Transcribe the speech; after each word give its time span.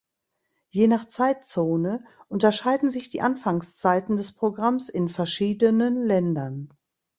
Je 0.71 0.87
nach 0.87 1.05
Zeitzone 1.09 2.03
unterscheiden 2.27 2.89
sich 2.89 3.11
die 3.11 3.21
Anfangszeiten 3.21 4.17
des 4.17 4.33
Programms 4.35 4.89
in 4.89 5.09
verschiedenen 5.09 6.01
Ländern. 6.07 6.73